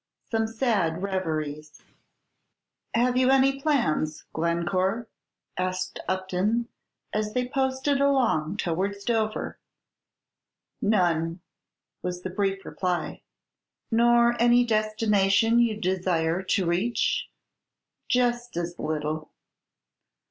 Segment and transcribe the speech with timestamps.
[0.31, 1.83] SOME SAD REVERIES
[2.95, 5.07] "Have you any plans, Glencore?"
[5.57, 6.67] asked Upton,
[7.13, 9.59] as they posted along towards Dover.
[10.81, 11.39] "None,"
[12.01, 13.21] was the brief reply.
[13.91, 17.29] "Nor any destination you desire to reach?"
[18.07, 19.29] "Just as little."